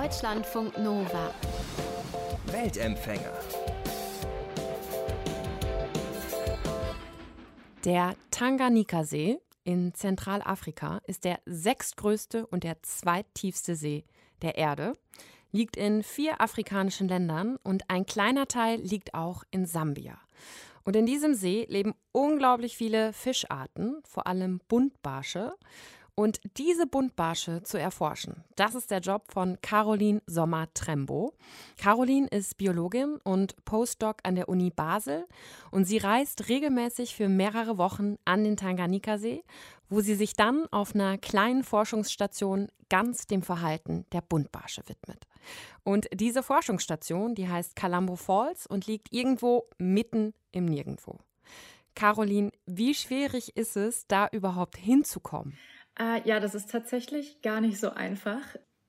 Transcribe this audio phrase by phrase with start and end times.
[0.00, 1.32] Deutschlandfunk Nova.
[2.46, 3.32] Weltempfänger.
[7.84, 14.04] Der Tanganjika-See in Zentralafrika ist der sechstgrößte und der zweittiefste See
[14.42, 14.94] der Erde,
[15.52, 20.18] liegt in vier afrikanischen Ländern und ein kleiner Teil liegt auch in Sambia.
[20.82, 25.54] Und in diesem See leben unglaublich viele Fischarten, vor allem Buntbarsche.
[26.16, 31.34] Und diese Buntbarsche zu erforschen, das ist der Job von Caroline Sommer-Trembo.
[31.76, 35.26] Caroline ist Biologin und Postdoc an der Uni Basel
[35.72, 39.42] und sie reist regelmäßig für mehrere Wochen an den Tanganjika-See,
[39.88, 45.26] wo sie sich dann auf einer kleinen Forschungsstation ganz dem Verhalten der Buntbarsche widmet.
[45.82, 51.18] Und diese Forschungsstation, die heißt Calambo Falls und liegt irgendwo mitten im Nirgendwo.
[51.96, 55.58] Caroline, wie schwierig ist es, da überhaupt hinzukommen?
[55.98, 58.40] Äh, ja, das ist tatsächlich gar nicht so einfach.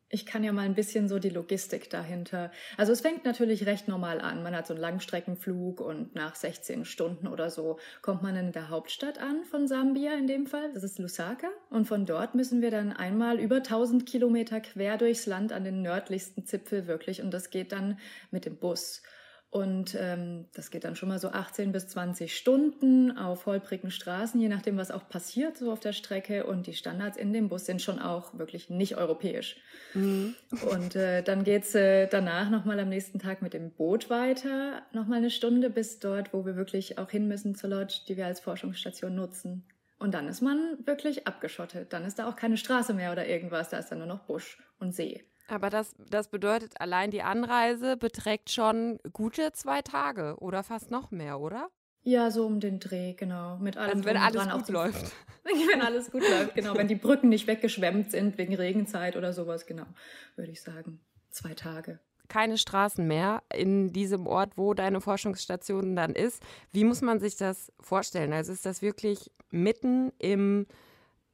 [0.10, 2.52] Ich kann ja mal ein bisschen so die Logistik dahinter.
[2.78, 4.44] Also es fängt natürlich recht normal an.
[4.44, 8.70] Man hat so einen Langstreckenflug und nach 16 Stunden oder so kommt man in der
[8.70, 10.72] Hauptstadt an von Sambia in dem Fall.
[10.74, 11.48] Das ist Lusaka.
[11.72, 15.82] Und von dort müssen wir dann einmal über 1000 Kilometer quer durchs Land an den
[15.82, 17.22] nördlichsten Zipfel wirklich.
[17.22, 19.02] Und das geht dann mit dem Bus.
[19.50, 24.40] Und ähm, das geht dann schon mal so 18 bis 20 Stunden auf holprigen Straßen,
[24.42, 26.46] je nachdem, was auch passiert so auf der Strecke.
[26.46, 29.56] Und die Standards in dem Bus sind schon auch wirklich nicht europäisch.
[29.94, 30.36] Mhm.
[30.72, 35.20] Und äh, dann geht's äh, danach nochmal am nächsten Tag mit dem Boot weiter, nochmal
[35.20, 38.42] eine Stunde bis dort, wo wir wirklich auch hin müssen zur Lodge, die wir als
[38.42, 39.64] Forschungsstation nutzen.
[40.00, 41.94] Und dann ist man wirklich abgeschottet.
[41.94, 44.58] Dann ist da auch keine Straße mehr oder irgendwas, da ist dann nur noch Busch
[44.80, 45.24] und See.
[45.48, 51.12] Aber das, das bedeutet, allein die Anreise beträgt schon gute zwei Tage oder fast noch
[51.12, 51.70] mehr, oder?
[52.08, 53.58] Ja, so um den Dreh, genau.
[53.58, 55.12] Mit allem also wenn alles gut läuft.
[55.44, 56.76] wenn alles gut läuft, genau.
[56.76, 59.88] Wenn die Brücken nicht weggeschwemmt sind wegen Regenzeit oder sowas, genau,
[60.36, 61.00] würde ich sagen.
[61.32, 62.00] Zwei Tage.
[62.28, 66.44] Keine Straßen mehr in diesem Ort, wo deine Forschungsstation dann ist.
[66.72, 68.34] Wie muss man sich das vorstellen?
[68.34, 70.68] Also ist das wirklich mitten im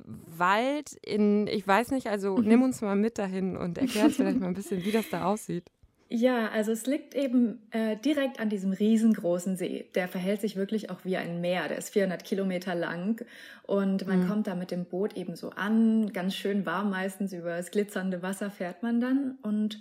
[0.06, 2.48] Wald in, ich weiß nicht, also mhm.
[2.48, 5.26] nimm uns mal mit dahin und erklär uns vielleicht mal ein bisschen, wie das da
[5.26, 5.66] aussieht.
[6.14, 9.86] Ja, also es liegt eben äh, direkt an diesem riesengroßen See.
[9.96, 11.70] Der verhält sich wirklich auch wie ein Meer.
[11.70, 13.26] Der ist 400 Kilometer lang
[13.64, 14.28] und man mhm.
[14.28, 16.12] kommt da mit dem Boot eben so an.
[16.12, 19.80] Ganz schön warm meistens über das glitzernde Wasser fährt man dann und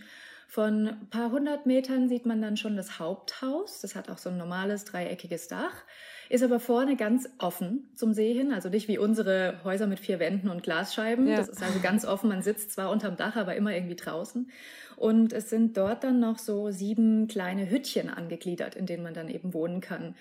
[0.50, 3.80] von ein paar hundert Metern sieht man dann schon das Haupthaus.
[3.80, 5.84] Das hat auch so ein normales dreieckiges Dach
[6.30, 10.20] ist aber vorne ganz offen zum See hin, also nicht wie unsere Häuser mit vier
[10.20, 11.26] Wänden und Glasscheiben.
[11.26, 11.36] Ja.
[11.36, 14.48] Das ist also ganz offen, man sitzt zwar unterm Dach, aber immer irgendwie draußen.
[14.96, 19.28] Und es sind dort dann noch so sieben kleine Hüttchen angegliedert, in denen man dann
[19.28, 20.14] eben wohnen kann.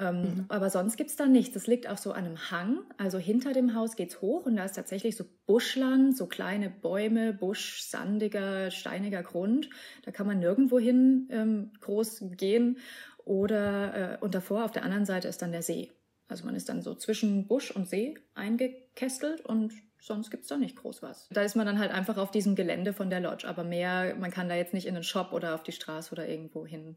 [0.00, 0.44] Ähm, mhm.
[0.48, 1.54] Aber sonst gibt's da nichts.
[1.54, 2.78] Das liegt auf so einem Hang.
[2.96, 7.34] Also hinter dem Haus geht's hoch und da ist tatsächlich so Buschland, so kleine Bäume,
[7.34, 9.68] Busch, sandiger, steiniger Grund.
[10.04, 12.78] Da kann man nirgendwo hin ähm, groß gehen.
[13.24, 15.92] Oder äh, und davor auf der anderen Seite ist dann der See.
[16.28, 20.76] Also man ist dann so zwischen Busch und See eingekästelt und sonst gibt's da nicht
[20.76, 21.28] groß was.
[21.30, 24.30] Da ist man dann halt einfach auf diesem Gelände von der Lodge, aber mehr, man
[24.30, 26.96] kann da jetzt nicht in den Shop oder auf die Straße oder irgendwo hin.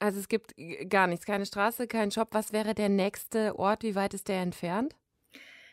[0.00, 0.54] Also es gibt
[0.88, 2.28] gar nichts, keine Straße, kein Shop.
[2.32, 3.82] Was wäre der nächste Ort?
[3.82, 4.96] Wie weit ist der entfernt?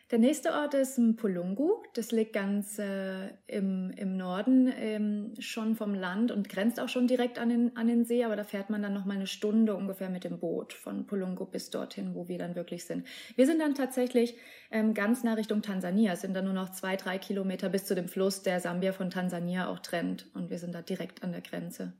[0.09, 1.83] Der nächste Ort ist Mpulungu.
[1.93, 7.07] Das liegt ganz äh, im, im Norden ähm, schon vom Land und grenzt auch schon
[7.07, 8.23] direkt an den, an den See.
[8.23, 11.45] Aber da fährt man dann noch mal eine Stunde ungefähr mit dem Boot von Mpulungu
[11.45, 13.05] bis dorthin, wo wir dann wirklich sind.
[13.35, 14.37] Wir sind dann tatsächlich
[14.71, 16.13] ähm, ganz nah Richtung Tansania.
[16.13, 19.09] Es sind dann nur noch zwei, drei Kilometer bis zu dem Fluss, der Sambia von
[19.09, 20.29] Tansania auch trennt.
[20.33, 21.93] Und wir sind da direkt an der Grenze.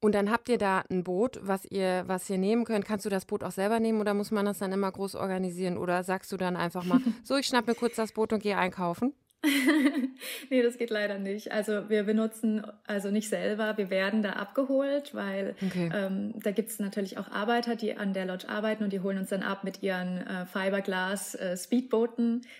[0.00, 2.84] Und dann habt ihr da ein Boot, was ihr, was ihr nehmen könnt.
[2.84, 5.76] Kannst du das Boot auch selber nehmen oder muss man das dann immer groß organisieren?
[5.76, 8.56] Oder sagst du dann einfach mal, so, ich schnapp mir kurz das Boot und gehe
[8.56, 9.12] einkaufen?
[10.50, 11.52] nee, das geht leider nicht.
[11.52, 15.90] Also wir benutzen also nicht selber, wir werden da abgeholt, weil okay.
[15.94, 19.28] ähm, da gibt's natürlich auch Arbeiter, die an der Lodge arbeiten und die holen uns
[19.28, 21.56] dann ab mit ihren äh, Fiberglas äh,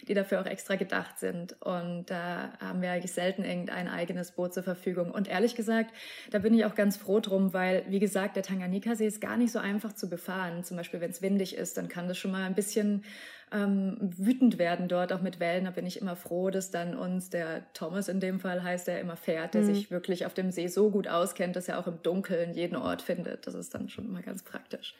[0.07, 1.61] die dafür auch extra gedacht sind.
[1.61, 5.11] Und da haben wir eigentlich selten irgendein eigenes Boot zur Verfügung.
[5.11, 5.93] Und ehrlich gesagt,
[6.31, 9.51] da bin ich auch ganz froh drum, weil, wie gesagt, der Tanganika-See ist gar nicht
[9.51, 10.63] so einfach zu befahren.
[10.63, 13.03] Zum Beispiel, wenn es windig ist, dann kann das schon mal ein bisschen
[13.53, 15.65] ähm, wütend werden dort, auch mit Wellen.
[15.65, 19.01] Da bin ich immer froh, dass dann uns der Thomas in dem Fall heißt, der
[19.01, 19.75] immer fährt, der mhm.
[19.75, 23.03] sich wirklich auf dem See so gut auskennt, dass er auch im Dunkeln jeden Ort
[23.03, 23.47] findet.
[23.47, 24.95] Das ist dann schon immer ganz praktisch.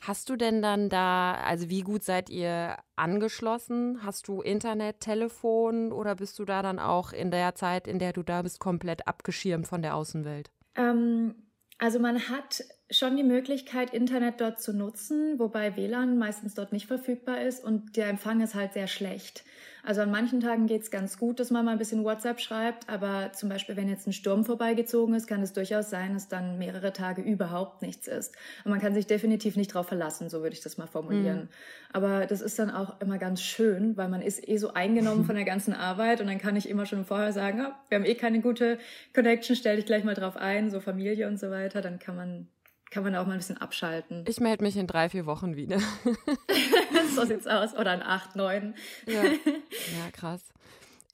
[0.00, 4.00] Hast du denn dann da, also wie gut seid ihr angeschlossen?
[4.04, 8.12] Hast du Internet, Telefon oder bist du da dann auch in der Zeit, in der
[8.12, 10.50] du da bist, komplett abgeschirmt von der Außenwelt?
[10.76, 11.34] Ähm,
[11.78, 16.86] also man hat schon die Möglichkeit, Internet dort zu nutzen, wobei WLAN meistens dort nicht
[16.86, 19.44] verfügbar ist und der Empfang ist halt sehr schlecht.
[19.86, 22.88] Also an manchen Tagen geht es ganz gut, dass man mal ein bisschen WhatsApp schreibt,
[22.88, 26.56] aber zum Beispiel, wenn jetzt ein Sturm vorbeigezogen ist, kann es durchaus sein, dass dann
[26.56, 28.34] mehrere Tage überhaupt nichts ist.
[28.64, 31.42] Und man kann sich definitiv nicht darauf verlassen, so würde ich das mal formulieren.
[31.42, 31.48] Mhm.
[31.92, 35.34] Aber das ist dann auch immer ganz schön, weil man ist eh so eingenommen von
[35.34, 38.14] der ganzen Arbeit und dann kann ich immer schon vorher sagen, oh, wir haben eh
[38.14, 38.78] keine gute
[39.14, 42.48] Connection, stell dich gleich mal drauf ein, so Familie und so weiter, dann kann man
[42.94, 44.24] kann man auch mal ein bisschen abschalten.
[44.28, 45.78] Ich melde mich in drei, vier Wochen wieder.
[47.16, 47.74] so sieht's aus.
[47.74, 48.76] Oder in acht, neun.
[49.06, 50.40] Ja, ja krass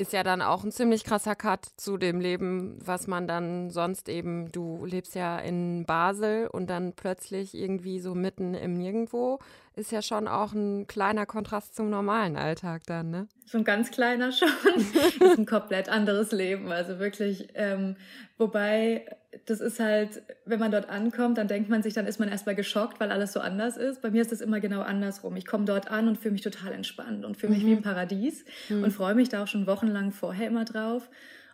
[0.00, 4.08] ist ja dann auch ein ziemlich krasser Cut zu dem Leben, was man dann sonst
[4.08, 9.40] eben, du lebst ja in Basel und dann plötzlich irgendwie so mitten im Nirgendwo,
[9.76, 13.28] ist ja schon auch ein kleiner Kontrast zum normalen Alltag dann, ne?
[13.46, 14.48] So ein ganz kleiner schon.
[14.76, 16.72] ist ein komplett anderes Leben.
[16.72, 17.96] Also wirklich, ähm,
[18.36, 19.06] wobei
[19.46, 22.56] das ist halt, wenn man dort ankommt, dann denkt man sich, dann ist man erstmal
[22.56, 24.02] geschockt, weil alles so anders ist.
[24.02, 25.36] Bei mir ist das immer genau andersrum.
[25.36, 27.68] Ich komme dort an und fühle mich total entspannt und fühle mich mhm.
[27.68, 28.84] wie im Paradies mhm.
[28.84, 31.08] und freue mich da auch schon wochenlang vorher immer drauf.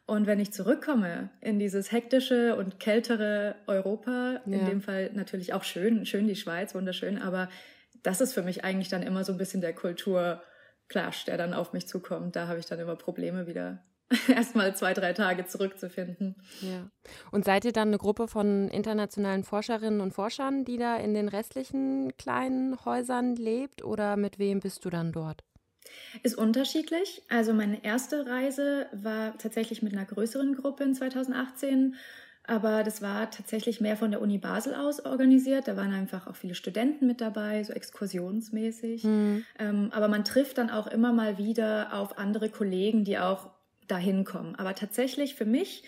[0.07, 4.59] Und wenn ich zurückkomme in dieses hektische und kältere Europa, ja.
[4.59, 7.49] in dem Fall natürlich auch schön, schön die Schweiz, wunderschön, aber
[8.07, 11.73] das ist für mich eigentlich dann immer so ein bisschen der Kulturclash, der dann auf
[11.73, 12.37] mich zukommt.
[12.37, 13.83] Da habe ich dann immer Probleme wieder
[14.29, 16.37] erstmal zwei, drei Tage zurückzufinden.
[16.61, 16.89] Ja.
[17.33, 21.29] Und seid ihr dann eine Gruppe von internationalen Forscherinnen und Forschern, die da in den
[21.29, 25.43] restlichen kleinen Häusern lebt oder mit wem bist du dann dort?
[26.23, 27.23] Ist unterschiedlich.
[27.29, 31.97] Also meine erste Reise war tatsächlich mit einer größeren Gruppe in 2018
[32.47, 35.69] aber das war tatsächlich mehr von der Uni Basel aus organisiert.
[35.69, 39.05] Da waren einfach auch viele Studenten mit dabei, so exkursionsmäßig.
[39.05, 39.45] Mhm.
[39.59, 43.51] Ähm, aber man trifft dann auch immer mal wieder auf andere Kollegen, die auch
[43.89, 44.55] dahin kommen.
[44.57, 45.85] Aber tatsächlich für mich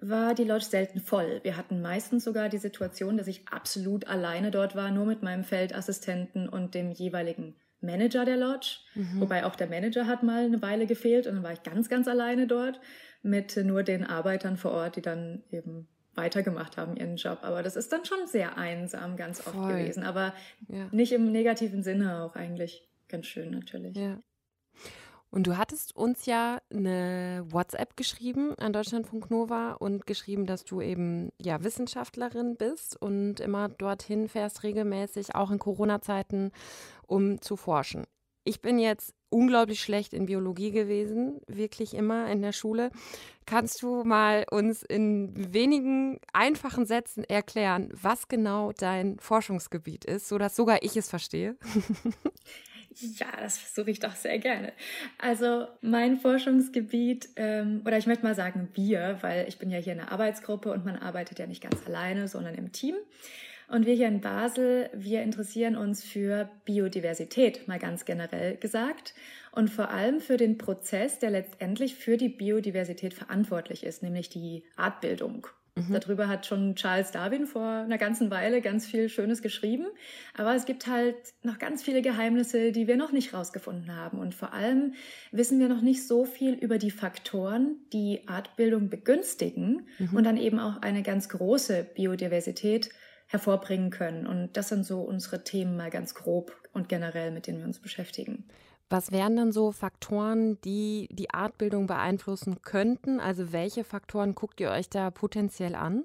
[0.00, 1.40] war die Lodge selten voll.
[1.42, 5.44] Wir hatten meistens sogar die Situation, dass ich absolut alleine dort war, nur mit meinem
[5.44, 8.78] Feldassistenten und dem jeweiligen Manager der Lodge.
[8.94, 9.20] Mhm.
[9.20, 12.08] Wobei auch der Manager hat mal eine Weile gefehlt und dann war ich ganz, ganz
[12.08, 12.80] alleine dort
[13.22, 17.38] mit nur den Arbeitern vor Ort, die dann eben weitergemacht haben ihren Job.
[17.42, 19.72] Aber das ist dann schon sehr einsam ganz oft Voll.
[19.72, 20.02] gewesen.
[20.02, 20.34] Aber
[20.68, 20.88] ja.
[20.90, 23.96] nicht im negativen Sinne auch eigentlich ganz schön natürlich.
[23.96, 24.18] Ja.
[25.32, 30.80] Und du hattest uns ja eine WhatsApp geschrieben an Deutschlandfunk Nova und geschrieben, dass du
[30.80, 36.50] eben ja Wissenschaftlerin bist und immer dorthin fährst regelmäßig, auch in Corona-Zeiten,
[37.06, 38.06] um zu forschen.
[38.42, 42.90] Ich bin jetzt unglaublich schlecht in Biologie gewesen, wirklich immer in der Schule.
[43.46, 50.54] Kannst du mal uns in wenigen einfachen Sätzen erklären, was genau dein Forschungsgebiet ist, sodass
[50.54, 51.56] sogar ich es verstehe?
[53.18, 54.72] Ja, das versuche ich doch sehr gerne.
[55.16, 59.92] Also mein Forschungsgebiet, ähm, oder ich möchte mal sagen wir, weil ich bin ja hier
[59.92, 62.96] in einer Arbeitsgruppe und man arbeitet ja nicht ganz alleine, sondern im Team.
[63.70, 69.14] Und wir hier in Basel, wir interessieren uns für Biodiversität, mal ganz generell gesagt.
[69.52, 74.64] Und vor allem für den Prozess, der letztendlich für die Biodiversität verantwortlich ist, nämlich die
[74.76, 75.46] Artbildung.
[75.76, 75.92] Mhm.
[75.92, 79.86] Darüber hat schon Charles Darwin vor einer ganzen Weile ganz viel Schönes geschrieben.
[80.36, 81.14] Aber es gibt halt
[81.44, 84.18] noch ganz viele Geheimnisse, die wir noch nicht rausgefunden haben.
[84.18, 84.94] Und vor allem
[85.30, 90.16] wissen wir noch nicht so viel über die Faktoren, die Artbildung begünstigen mhm.
[90.16, 92.90] und dann eben auch eine ganz große Biodiversität
[93.30, 94.26] hervorbringen können.
[94.26, 97.78] Und das sind so unsere Themen mal ganz grob und generell, mit denen wir uns
[97.78, 98.44] beschäftigen.
[98.88, 103.20] Was wären dann so Faktoren, die die Artbildung beeinflussen könnten?
[103.20, 106.04] Also welche Faktoren guckt ihr euch da potenziell an?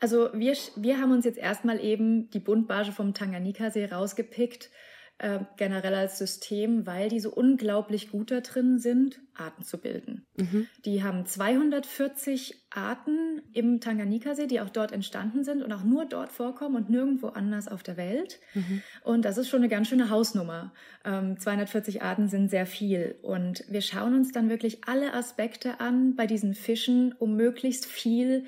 [0.00, 4.68] Also wir, wir haben uns jetzt erstmal eben die Buntbarge vom Tanganika-See rausgepickt
[5.18, 10.26] äh, generell als System, weil die so unglaublich gut da drin sind, Arten zu bilden.
[10.36, 10.66] Mhm.
[10.84, 16.32] Die haben 240 Arten im Tanganika-See, die auch dort entstanden sind und auch nur dort
[16.32, 18.40] vorkommen und nirgendwo anders auf der Welt.
[18.54, 18.82] Mhm.
[19.04, 20.72] Und das ist schon eine ganz schöne Hausnummer.
[21.04, 23.16] Ähm, 240 Arten sind sehr viel.
[23.22, 28.46] Und wir schauen uns dann wirklich alle Aspekte an bei diesen Fischen, um möglichst viel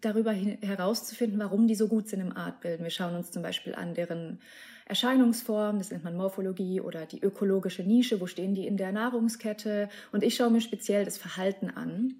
[0.00, 2.84] darüber herauszufinden, warum die so gut sind im Artbilden.
[2.84, 4.40] Wir schauen uns zum Beispiel an deren
[4.88, 9.88] Erscheinungsform, das nennt man Morphologie oder die ökologische Nische, wo stehen die in der Nahrungskette.
[10.12, 12.14] Und ich schaue mir speziell das Verhalten an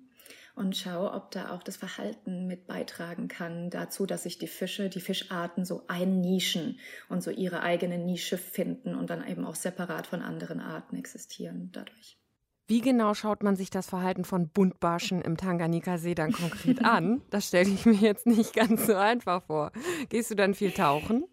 [0.55, 4.89] und schaue, ob da auch das Verhalten mit beitragen kann dazu, dass sich die Fische,
[4.89, 10.07] die Fischarten so einnischen und so ihre eigene Nische finden und dann eben auch separat
[10.07, 12.19] von anderen Arten existieren dadurch.
[12.67, 17.23] Wie genau schaut man sich das Verhalten von Buntbarschen im Tanganika-See dann konkret an?
[17.31, 19.73] Das stelle ich mir jetzt nicht ganz so einfach vor.
[20.11, 21.25] Gehst du dann viel tauchen?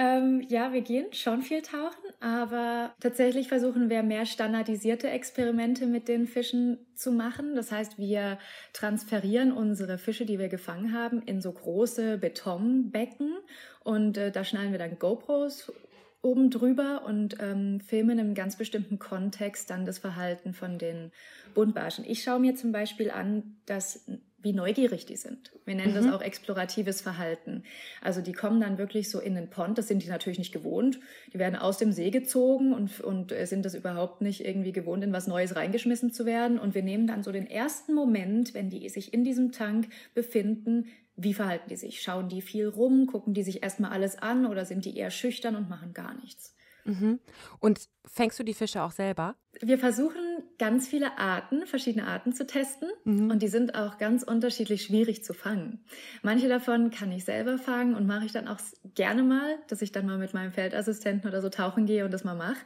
[0.00, 6.06] Ähm, ja, wir gehen schon viel tauchen aber tatsächlich versuchen wir mehr standardisierte Experimente mit
[6.06, 7.54] den Fischen zu machen.
[7.56, 8.38] Das heißt, wir
[8.74, 13.38] transferieren unsere Fische, die wir gefangen haben, in so große Betonbecken
[13.82, 15.72] und äh, da schnallen wir dann GoPros
[16.20, 21.12] oben drüber und ähm, filmen im ganz bestimmten Kontext dann das Verhalten von den
[21.54, 22.04] Buntbarschen.
[22.04, 24.04] Ich schaue mir zum Beispiel an, dass
[24.42, 25.52] wie neugierig die sind.
[25.64, 25.96] Wir nennen mhm.
[25.96, 27.64] das auch exploratives Verhalten.
[28.00, 31.00] Also die kommen dann wirklich so in den Pond, das sind die natürlich nicht gewohnt.
[31.32, 35.12] Die werden aus dem See gezogen und, und sind das überhaupt nicht irgendwie gewohnt, in
[35.12, 36.58] was Neues reingeschmissen zu werden.
[36.58, 40.86] Und wir nehmen dann so den ersten Moment, wenn die sich in diesem Tank befinden,
[41.16, 42.00] wie verhalten die sich?
[42.00, 43.06] Schauen die viel rum?
[43.06, 46.56] Gucken die sich erstmal alles an oder sind die eher schüchtern und machen gar nichts?
[46.84, 47.20] Mhm.
[47.58, 49.36] Und fängst du die Fische auch selber?
[49.60, 50.20] Wir versuchen
[50.58, 53.30] ganz viele Arten, verschiedene Arten zu testen mhm.
[53.30, 55.84] und die sind auch ganz unterschiedlich schwierig zu fangen.
[56.22, 58.58] Manche davon kann ich selber fangen und mache ich dann auch
[58.94, 62.24] gerne mal, dass ich dann mal mit meinem Feldassistenten oder so tauchen gehe und das
[62.24, 62.60] mal mache.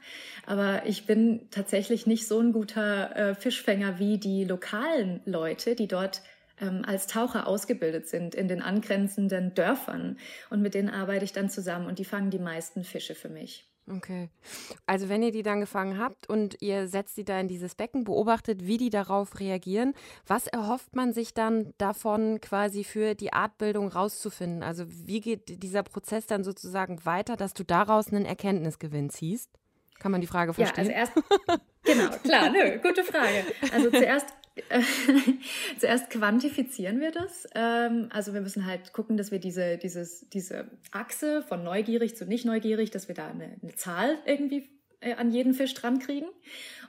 [0.46, 5.88] Aber ich bin tatsächlich nicht so ein guter äh, Fischfänger wie die lokalen Leute, die
[5.88, 6.22] dort
[6.60, 10.18] ähm, als Taucher ausgebildet sind in den angrenzenden Dörfern.
[10.50, 13.73] Und mit denen arbeite ich dann zusammen und die fangen die meisten Fische für mich.
[13.90, 14.30] Okay.
[14.86, 18.04] Also wenn ihr die dann gefangen habt und ihr setzt die da in dieses Becken,
[18.04, 19.92] beobachtet, wie die darauf reagieren,
[20.26, 24.62] was erhofft man sich dann davon quasi für die Artbildung rauszufinden?
[24.62, 29.50] Also wie geht dieser Prozess dann sozusagen weiter, dass du daraus einen Erkenntnisgewinn ziehst?
[29.98, 30.90] Kann man die Frage verstehen?
[30.90, 33.44] Ja, also erst, genau, klar, nö, gute Frage.
[33.72, 34.26] Also zuerst
[35.78, 37.46] Zuerst quantifizieren wir das.
[37.54, 42.24] Ähm, also wir müssen halt gucken, dass wir diese, dieses, diese Achse von neugierig zu
[42.26, 44.68] nicht neugierig, dass wir da eine, eine Zahl irgendwie
[45.00, 46.26] äh, an jeden Fisch dran kriegen.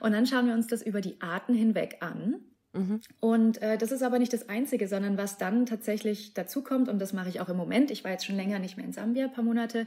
[0.00, 2.40] Und dann schauen wir uns das über die Arten hinweg an.
[2.72, 3.00] Mhm.
[3.20, 7.00] Und äh, das ist aber nicht das Einzige, sondern was dann tatsächlich dazu kommt, und
[7.00, 9.24] das mache ich auch im Moment, ich war jetzt schon länger nicht mehr in Sambia,
[9.24, 9.86] ein paar Monate,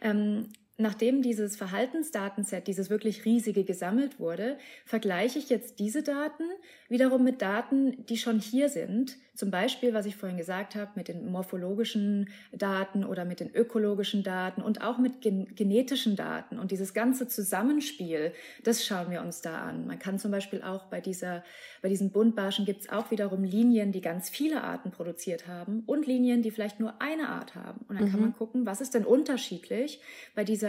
[0.00, 0.48] ähm,
[0.80, 6.44] Nachdem dieses Verhaltensdatenset, dieses wirklich riesige gesammelt wurde, vergleiche ich jetzt diese Daten
[6.88, 11.06] wiederum mit Daten, die schon hier sind, zum Beispiel, was ich vorhin gesagt habe, mit
[11.06, 16.58] den morphologischen Daten oder mit den ökologischen Daten und auch mit gen genetischen Daten.
[16.58, 18.32] Und dieses ganze Zusammenspiel,
[18.64, 19.86] das schauen wir uns da an.
[19.86, 21.44] Man kann zum Beispiel auch bei dieser,
[21.82, 26.06] bei diesen Buntbarschen gibt es auch wiederum Linien, die ganz viele Arten produziert haben und
[26.08, 27.84] Linien, die vielleicht nur eine Art haben.
[27.88, 28.10] Und dann mhm.
[28.10, 30.00] kann man gucken, was ist denn unterschiedlich
[30.34, 30.67] bei dieser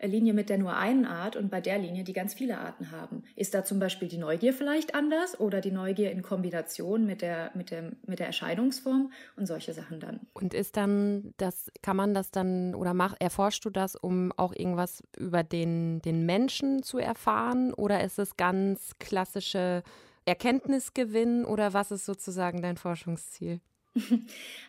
[0.00, 3.24] Linie mit der nur einen Art und bei der Linie, die ganz viele Arten haben.
[3.34, 7.50] Ist da zum Beispiel die Neugier vielleicht anders oder die Neugier in Kombination mit der,
[7.54, 10.20] mit dem, mit der Erscheinungsform und solche Sachen dann.
[10.34, 14.54] Und ist dann das, kann man das dann oder mach, erforschst du das, um auch
[14.54, 17.72] irgendwas über den, den Menschen zu erfahren?
[17.74, 19.82] Oder ist es ganz klassische
[20.24, 23.60] Erkenntnisgewinn oder was ist sozusagen dein Forschungsziel?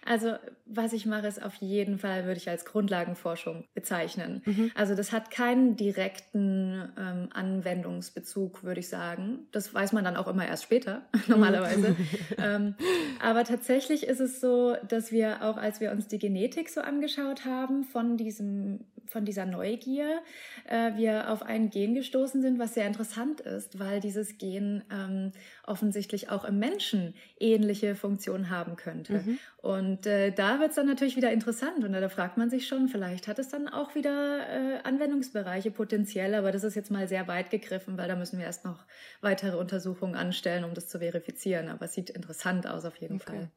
[0.10, 4.42] Also, was ich mache, ist auf jeden Fall, würde ich als Grundlagenforschung bezeichnen.
[4.46, 4.72] Mhm.
[4.74, 9.40] Also, das hat keinen direkten ähm, Anwendungsbezug, würde ich sagen.
[9.52, 11.98] Das weiß man dann auch immer erst später, normalerweise.
[12.38, 12.76] ähm,
[13.22, 17.44] aber tatsächlich ist es so, dass wir auch, als wir uns die Genetik so angeschaut
[17.44, 20.22] haben von diesem von dieser Neugier
[20.68, 25.32] äh, wir auf ein Gen gestoßen sind, was sehr interessant ist, weil dieses Gen ähm,
[25.66, 29.14] offensichtlich auch im Menschen ähnliche Funktionen haben könnte.
[29.14, 29.40] Mhm.
[29.58, 32.88] Und äh, da wird es dann natürlich wieder interessant und da fragt man sich schon,
[32.88, 37.28] vielleicht hat es dann auch wieder äh, Anwendungsbereiche potenziell, aber das ist jetzt mal sehr
[37.28, 38.86] weit gegriffen, weil da müssen wir erst noch
[39.22, 41.68] weitere Untersuchungen anstellen, um das zu verifizieren.
[41.70, 43.26] Aber es sieht interessant aus auf jeden okay.
[43.26, 43.52] Fall.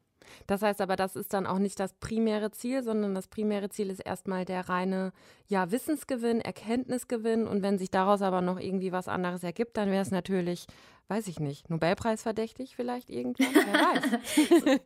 [0.46, 3.90] Das heißt aber, das ist dann auch nicht das primäre Ziel, sondern das primäre Ziel
[3.90, 5.12] ist erstmal der reine
[5.48, 7.46] ja, Wissensgewinn, Erkenntnisgewinn.
[7.46, 10.66] Und wenn sich daraus aber noch irgendwie was anderes ergibt, dann wäre es natürlich
[11.10, 13.48] weiß ich nicht, Nobelpreis verdächtig vielleicht irgendwann?
[13.52, 14.80] Wer weiß.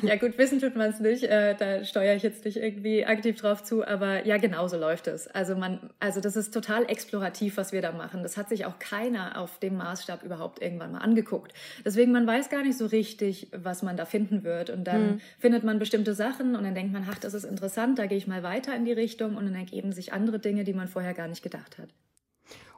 [0.02, 1.24] ja gut, wissen tut man es nicht.
[1.24, 5.06] Äh, da steuere ich jetzt nicht irgendwie aktiv drauf zu, aber ja, genau so läuft
[5.06, 5.28] es.
[5.28, 8.22] Also man, also das ist total explorativ, was wir da machen.
[8.22, 11.52] Das hat sich auch keiner auf dem Maßstab überhaupt irgendwann mal angeguckt.
[11.84, 14.70] Deswegen, man weiß gar nicht so richtig, was man da finden wird.
[14.70, 15.20] Und dann hm.
[15.38, 18.26] findet man bestimmte Sachen und dann denkt man, ach, das ist interessant, da gehe ich
[18.26, 21.28] mal weiter in die Richtung und dann ergeben sich andere Dinge, die man vorher gar
[21.28, 21.90] nicht gedacht hat.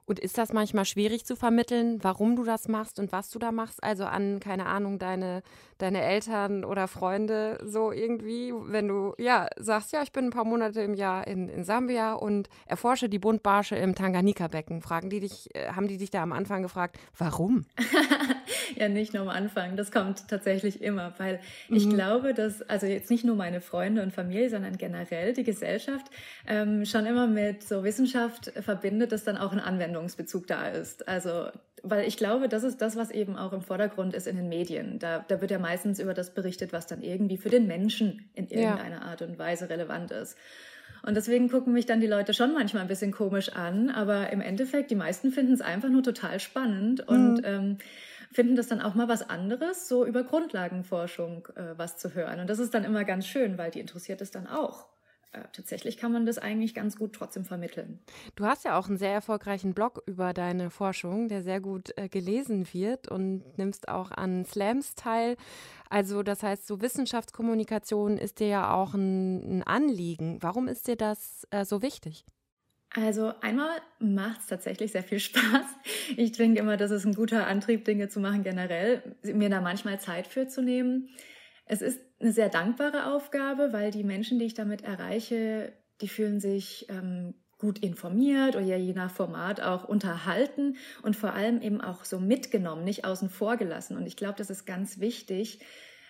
[0.06, 3.50] Und ist das manchmal schwierig zu vermitteln, warum du das machst und was du da
[3.50, 3.82] machst?
[3.82, 5.42] Also an, keine Ahnung, deine,
[5.78, 10.44] deine Eltern oder Freunde so irgendwie, wenn du ja sagst, ja, ich bin ein paar
[10.44, 14.80] Monate im Jahr in, in Sambia und erforsche die Buntbarsche im Tanganika-Becken.
[14.80, 17.64] Fragen die dich, äh, haben die dich da am Anfang gefragt, warum?
[18.76, 19.76] ja, nicht nur am Anfang.
[19.76, 21.76] Das kommt tatsächlich immer, weil mhm.
[21.76, 26.06] ich glaube, dass, also jetzt nicht nur meine Freunde und Familie, sondern generell die Gesellschaft
[26.46, 31.08] ähm, schon immer mit so Wissenschaft verbindet, dass dann auch ein Anwendung Anwendungsbezug da ist.
[31.08, 31.48] Also,
[31.82, 34.98] weil ich glaube, das ist das, was eben auch im Vordergrund ist in den Medien.
[34.98, 38.48] Da, da wird ja meistens über das berichtet, was dann irgendwie für den Menschen in
[38.48, 39.02] irgendeiner ja.
[39.02, 40.36] Art und Weise relevant ist.
[41.02, 44.40] Und deswegen gucken mich dann die Leute schon manchmal ein bisschen komisch an, aber im
[44.40, 47.44] Endeffekt, die meisten finden es einfach nur total spannend und mhm.
[47.44, 47.78] ähm,
[48.36, 52.38] finden das dann auch mal was anderes, so über Grundlagenforschung äh, was zu hören.
[52.38, 54.88] Und das ist dann immer ganz schön, weil die interessiert es dann auch.
[55.32, 57.98] Äh, tatsächlich kann man das eigentlich ganz gut trotzdem vermitteln.
[58.34, 62.10] Du hast ja auch einen sehr erfolgreichen Blog über deine Forschung, der sehr gut äh,
[62.10, 65.36] gelesen wird und nimmst auch an Slams teil.
[65.88, 70.42] Also das heißt, so Wissenschaftskommunikation ist dir ja auch ein, ein Anliegen.
[70.42, 72.26] Warum ist dir das äh, so wichtig?
[72.94, 75.66] Also einmal macht es tatsächlich sehr viel Spaß.
[76.16, 80.00] Ich denke immer, das ist ein guter Antrieb, Dinge zu machen generell, mir da manchmal
[80.00, 81.08] Zeit für zu nehmen.
[81.66, 86.40] Es ist eine sehr dankbare Aufgabe, weil die Menschen, die ich damit erreiche, die fühlen
[86.40, 92.04] sich ähm, gut informiert oder je nach Format auch unterhalten und vor allem eben auch
[92.04, 93.96] so mitgenommen, nicht außen vor gelassen.
[93.96, 95.60] Und ich glaube, das ist ganz wichtig,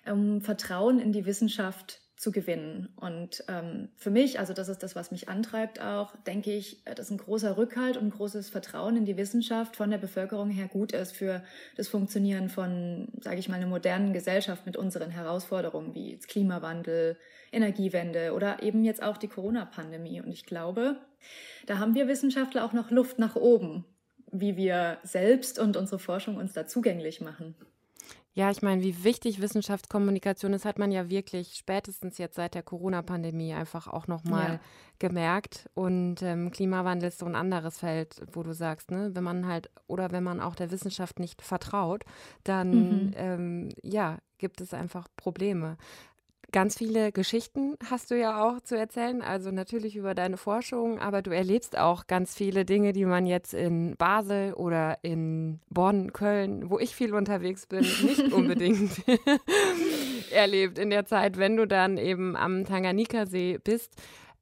[0.05, 2.89] um Vertrauen in die Wissenschaft zu gewinnen.
[2.97, 7.11] Und ähm, für mich, also das ist das, was mich antreibt auch, denke ich, dass
[7.11, 10.93] ein großer Rückhalt und ein großes Vertrauen in die Wissenschaft von der Bevölkerung her gut
[10.93, 11.43] ist für
[11.77, 17.19] das Funktionieren von, sage ich mal, einer modernen Gesellschaft mit unseren Herausforderungen wie Klimawandel,
[17.53, 20.23] Energiewende oder eben jetzt auch die Corona-Pandemie.
[20.23, 20.97] Und ich glaube,
[21.67, 23.85] da haben wir Wissenschaftler auch noch Luft nach oben,
[24.33, 27.55] wie wir selbst und unsere Forschung uns da zugänglich machen.
[28.37, 32.63] Ja, ich meine, wie wichtig Wissenschaftskommunikation ist, hat man ja wirklich spätestens jetzt seit der
[32.63, 34.61] Corona-Pandemie einfach auch nochmal ja.
[34.99, 35.71] gemerkt.
[35.73, 39.71] Und ähm, Klimawandel ist so ein anderes Feld, wo du sagst, ne, wenn man halt
[39.87, 42.05] oder wenn man auch der Wissenschaft nicht vertraut,
[42.45, 43.13] dann mhm.
[43.17, 45.79] ähm, ja, gibt es einfach Probleme.
[46.53, 51.21] Ganz viele Geschichten hast du ja auch zu erzählen, also natürlich über deine Forschung, aber
[51.21, 56.71] du erlebst auch ganz viele Dinge, die man jetzt in Basel oder in Bonn, Köln,
[56.71, 58.93] wo ich viel unterwegs bin, nicht unbedingt
[60.31, 63.93] erlebt in der Zeit, wenn du dann eben am Tanganika-See bist.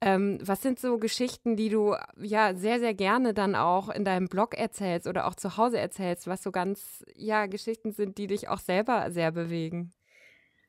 [0.00, 4.28] Ähm, was sind so Geschichten, die du ja sehr, sehr gerne dann auch in deinem
[4.28, 8.48] Blog erzählst oder auch zu Hause erzählst, was so ganz, ja, Geschichten sind, die dich
[8.48, 9.92] auch selber sehr bewegen?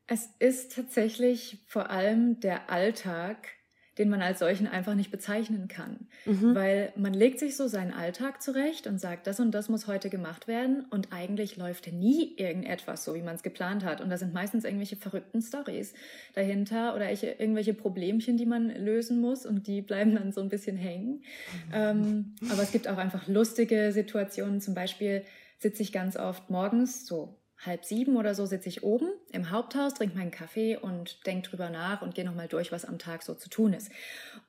[0.07, 3.37] Es ist tatsächlich vor allem der Alltag,
[3.97, 6.07] den man als solchen einfach nicht bezeichnen kann.
[6.25, 6.53] Mhm.
[6.53, 10.09] Weil man legt sich so seinen Alltag zurecht und sagt, das und das muss heute
[10.09, 14.01] gemacht werden und eigentlich läuft nie irgendetwas so, wie man es geplant hat.
[14.01, 15.93] Und da sind meistens irgendwelche verrückten Stories
[16.33, 20.75] dahinter oder irgendwelche Problemchen, die man lösen muss und die bleiben dann so ein bisschen
[20.75, 21.23] hängen.
[21.67, 21.73] Mhm.
[21.73, 24.59] Ähm, aber es gibt auch einfach lustige Situationen.
[24.59, 25.23] Zum Beispiel
[25.57, 29.93] sitze ich ganz oft morgens so halb sieben oder so sitze ich oben im Haupthaus,
[29.93, 33.33] trinke meinen Kaffee und denke drüber nach und gehe nochmal durch, was am Tag so
[33.33, 33.91] zu tun ist.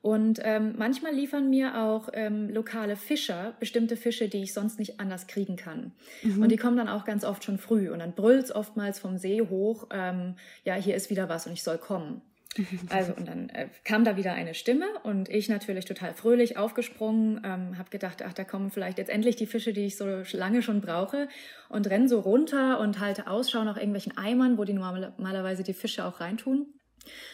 [0.01, 4.99] Und ähm, manchmal liefern mir auch ähm, lokale Fischer bestimmte Fische, die ich sonst nicht
[4.99, 5.91] anders kriegen kann.
[6.23, 6.43] Mhm.
[6.43, 9.41] Und die kommen dann auch ganz oft schon früh und dann brüllt's oftmals vom See
[9.41, 12.21] hoch, ähm, ja, hier ist wieder was und ich soll kommen.
[12.89, 17.41] Also und dann äh, kam da wieder eine Stimme und ich natürlich total fröhlich aufgesprungen,
[17.43, 20.61] ähm, habe gedacht, ach, da kommen vielleicht jetzt endlich die Fische, die ich so lange
[20.61, 21.27] schon brauche
[21.69, 26.05] und renn so runter und halte Ausschau nach irgendwelchen Eimern, wo die normalerweise die Fische
[26.05, 26.67] auch reintun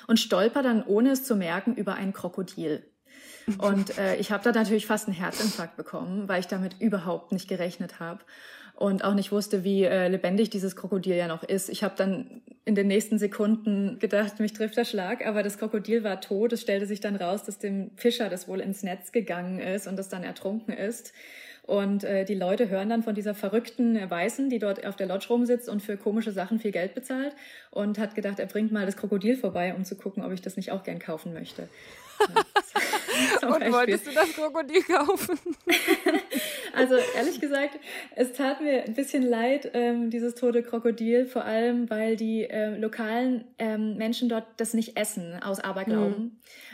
[0.07, 2.83] und stolper dann, ohne es zu merken, über ein Krokodil.
[3.57, 7.47] Und äh, ich habe da natürlich fast einen Herzinfarkt bekommen, weil ich damit überhaupt nicht
[7.47, 8.21] gerechnet habe
[8.75, 11.69] und auch nicht wusste, wie äh, lebendig dieses Krokodil ja noch ist.
[11.69, 16.03] Ich habe dann in den nächsten Sekunden gedacht, mich trifft der Schlag, aber das Krokodil
[16.03, 16.53] war tot.
[16.53, 19.95] Es stellte sich dann raus, dass dem Fischer das wohl ins Netz gegangen ist und
[19.95, 21.13] das dann ertrunken ist.
[21.65, 25.27] Und äh, die Leute hören dann von dieser verrückten Weißen, die dort auf der Lodge
[25.29, 27.33] rumsitzt und für komische Sachen viel Geld bezahlt
[27.71, 30.57] und hat gedacht, er bringt mal das Krokodil vorbei, um zu gucken, ob ich das
[30.57, 31.69] nicht auch gern kaufen möchte.
[33.41, 35.39] und wolltest du das Krokodil kaufen?
[36.73, 37.79] also ehrlich gesagt,
[38.15, 42.77] es tat mir ein bisschen leid, ähm, dieses tote Krokodil, vor allem weil die äh,
[42.77, 46.23] lokalen ähm, Menschen dort das nicht essen aus Aberglauben.
[46.23, 46.31] Mhm.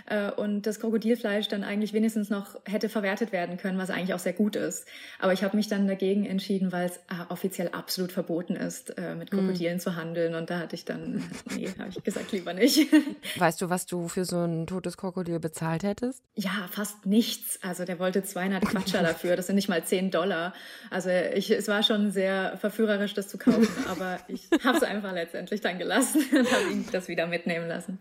[0.09, 4.19] Äh, und das Krokodilfleisch dann eigentlich wenigstens noch hätte verwertet werden können, was eigentlich auch
[4.19, 4.87] sehr gut ist.
[5.19, 9.15] Aber ich habe mich dann dagegen entschieden, weil es äh, offiziell absolut verboten ist, äh,
[9.15, 9.37] mit mhm.
[9.37, 9.79] Krokodilen mhm.
[9.79, 10.35] zu handeln.
[10.35, 11.23] Und da hatte ich dann,
[11.55, 12.87] nee, habe ich gesagt, lieber nicht.
[13.37, 16.23] Weißt du, was du für so ein totes Krokodil bezahlt hättest?
[16.35, 17.59] Ja, fast nichts.
[17.61, 19.35] Also der wollte 200 Quatscher dafür.
[19.35, 20.53] Das sind nicht mal 10 Dollar.
[20.89, 23.67] Also ich, es war schon sehr verführerisch, das zu kaufen.
[23.89, 27.99] aber ich habe es einfach letztendlich dann gelassen und habe ihn das wieder mitnehmen lassen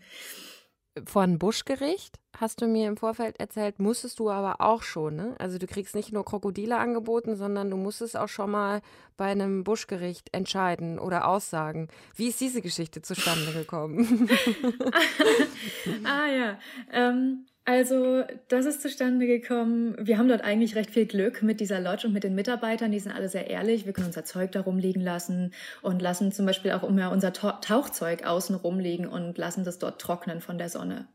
[1.07, 5.17] von Buschgericht, hast du mir im Vorfeld erzählt, musstest du aber auch schon.
[5.17, 5.35] Ne?
[5.39, 8.81] Also du kriegst nicht nur Krokodile angeboten, sondern du musstest auch schon mal
[9.17, 11.89] bei einem Buschgericht entscheiden oder aussagen.
[12.15, 14.29] Wie ist diese Geschichte zustande gekommen?
[16.05, 16.59] ah ja,
[16.93, 19.95] ähm, also, das ist zustande gekommen.
[20.01, 22.91] Wir haben dort eigentlich recht viel Glück mit dieser Lodge und mit den Mitarbeitern.
[22.91, 23.85] Die sind alle sehr ehrlich.
[23.85, 25.53] Wir können unser Zeug da rumliegen lassen
[25.83, 30.41] und lassen zum Beispiel auch immer unser Tauchzeug außen rumliegen und lassen das dort trocknen
[30.41, 31.09] von der Sonne.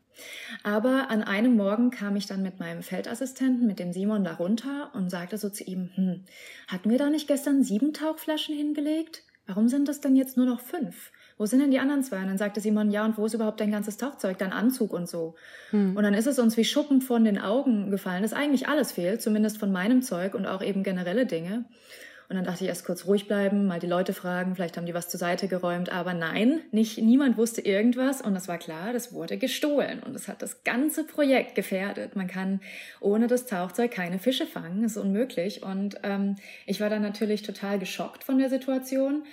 [0.62, 4.92] Aber an einem Morgen kam ich dann mit meinem Feldassistenten, mit dem Simon, da runter
[4.94, 6.26] und sagte so zu ihm, hm,
[6.68, 9.24] hatten wir da nicht gestern sieben Tauchflaschen hingelegt?
[9.48, 11.12] Warum sind das denn jetzt nur noch fünf?
[11.38, 12.18] Wo sind denn die anderen zwei?
[12.18, 15.10] Und dann sagte Simon, ja, und wo ist überhaupt dein ganzes Tauchzeug, dein Anzug und
[15.10, 15.36] so?
[15.72, 15.96] Hm.
[15.96, 19.22] Und dann ist es uns wie Schuppen von den Augen gefallen, dass eigentlich alles fehlt,
[19.22, 21.66] zumindest von meinem Zeug und auch eben generelle Dinge.
[22.30, 24.94] Und dann dachte ich erst kurz ruhig bleiben, mal die Leute fragen, vielleicht haben die
[24.94, 25.92] was zur Seite geräumt.
[25.92, 28.22] Aber nein, nicht, niemand wusste irgendwas.
[28.22, 30.02] Und es war klar, das wurde gestohlen.
[30.02, 32.16] Und es hat das ganze Projekt gefährdet.
[32.16, 32.62] Man kann
[33.02, 34.84] ohne das Tauchzeug keine Fische fangen.
[34.84, 35.64] Das ist unmöglich.
[35.64, 39.24] Und ähm, ich war dann natürlich total geschockt von der Situation.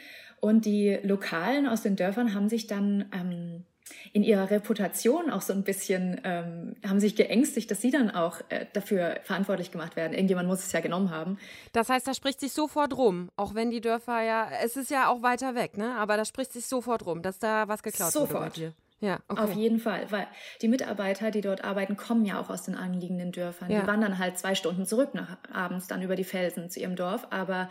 [0.40, 3.64] Und die Lokalen aus den Dörfern haben sich dann ähm,
[4.12, 8.40] in ihrer Reputation auch so ein bisschen, ähm, haben sich geängstigt, dass sie dann auch
[8.48, 10.12] äh, dafür verantwortlich gemacht werden.
[10.14, 11.38] Irgendjemand muss es ja genommen haben.
[11.72, 15.08] Das heißt, da spricht sich sofort rum, auch wenn die Dörfer ja, es ist ja
[15.08, 15.94] auch weiter weg, ne?
[15.96, 18.58] Aber da spricht sich sofort rum, dass da was geklaut sofort.
[18.58, 18.74] wurde.
[19.00, 19.42] Ja, okay.
[19.42, 20.26] Auf jeden Fall, weil
[20.60, 23.70] die Mitarbeiter, die dort arbeiten, kommen ja auch aus den anliegenden Dörfern.
[23.70, 23.80] Ja.
[23.80, 27.26] Die wandern halt zwei Stunden zurück nach abends dann über die Felsen zu ihrem Dorf,
[27.30, 27.70] aber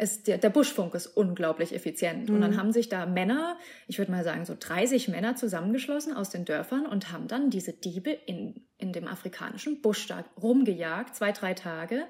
[0.00, 2.28] es, der, der Buschfunk ist unglaublich effizient.
[2.28, 2.34] Mhm.
[2.34, 2.56] Und dann mhm.
[2.56, 6.86] haben sich da Männer, ich würde mal sagen so 30 Männer zusammengeschlossen aus den Dörfern
[6.86, 12.04] und haben dann diese Diebe in, in dem afrikanischen Busch da rumgejagt, zwei, drei Tage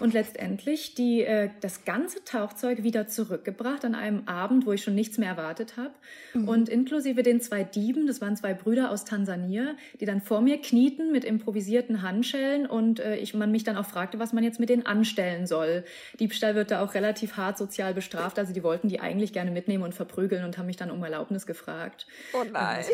[0.00, 4.94] und letztendlich die, äh, das ganze Tauchzeug wieder zurückgebracht an einem Abend, wo ich schon
[4.94, 5.92] nichts mehr erwartet habe.
[6.34, 6.48] Mhm.
[6.48, 10.60] Und inklusive den zwei Dieben, das waren zwei Brüder aus Tansania, die dann vor mir
[10.60, 14.60] knieten mit improvisierten Handschellen und äh, ich, man mich dann auch fragte, was man jetzt
[14.60, 15.84] mit denen anstellen soll.
[16.20, 18.38] Diebstahl wird da auch relativ hart sozial bestraft.
[18.38, 21.46] Also die wollten die eigentlich gerne mitnehmen und verprügeln und haben mich dann um Erlaubnis
[21.46, 22.06] gefragt.
[22.32, 22.84] Oh nein.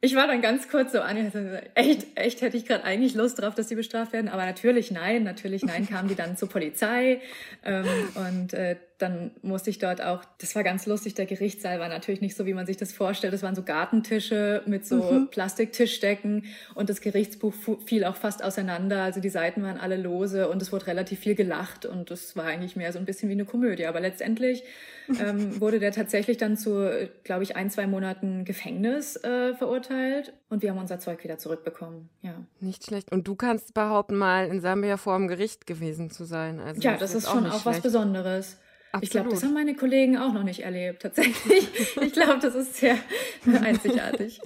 [0.00, 1.16] Ich war dann ganz kurz so an,
[1.74, 5.24] echt, echt hätte ich gerade eigentlich Lust drauf, dass die bestraft werden, aber natürlich nein,
[5.24, 7.20] natürlich nein, kamen die dann zur Polizei
[7.64, 7.84] ähm,
[8.14, 12.20] und äh, dann musste ich dort auch, das war ganz lustig, der Gerichtssaal war natürlich
[12.20, 13.32] nicht so, wie man sich das vorstellt.
[13.32, 15.28] Das waren so Gartentische mit so mhm.
[15.30, 17.54] Plastiktischdecken und das Gerichtsbuch
[17.86, 19.04] fiel auch fast auseinander.
[19.04, 22.44] Also die Seiten waren alle lose und es wurde relativ viel gelacht und das war
[22.44, 23.86] eigentlich mehr so ein bisschen wie eine Komödie.
[23.86, 24.64] Aber letztendlich
[25.20, 26.90] ähm, wurde der tatsächlich dann zu,
[27.22, 32.08] glaube ich, ein, zwei Monaten Gefängnis äh, verurteilt und wir haben unser Zeug wieder zurückbekommen.
[32.22, 32.34] Ja.
[32.58, 33.12] Nicht schlecht.
[33.12, 36.58] Und du kannst behaupten, mal in Sambia vor dem Gericht gewesen zu sein.
[36.58, 38.58] Also ja, das, ist schon auch, auch was Besonderes.
[38.92, 39.04] Absolut.
[39.04, 41.96] Ich glaube, das haben meine Kollegen auch noch nicht erlebt, tatsächlich.
[42.00, 42.96] ich glaube, das ist sehr
[43.44, 44.40] einzigartig.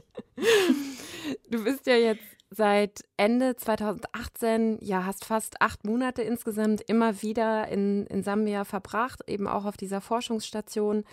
[1.49, 7.69] Du bist ja jetzt seit Ende 2018, ja, hast fast acht Monate insgesamt immer wieder
[7.69, 11.05] in, in Sambia verbracht, eben auch auf dieser Forschungsstation.